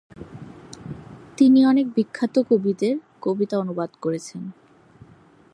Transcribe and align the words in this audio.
তিনি 1.37 1.59
অনেক 1.65 1.85
বিখ্যাত 1.95 2.35
কবিদের 2.49 2.95
কবিতা 3.21 3.55
অনুবাদ 3.59 3.91
করেছেন। 4.01 4.41